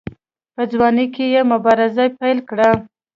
[0.55, 2.69] په ځوانۍ کې یې مبارزه پیل کړه.